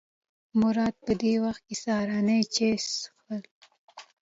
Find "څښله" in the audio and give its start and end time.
2.83-3.37